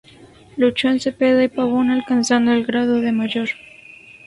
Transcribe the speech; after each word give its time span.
Luchó 0.57 0.87
en 0.89 0.99
Cepeda 0.99 1.43
y 1.43 1.47
Pavón, 1.47 1.91
alcanzando 1.91 2.51
el 2.53 2.65
grado 2.65 3.01
de 3.01 3.11
mayor. 3.11 3.49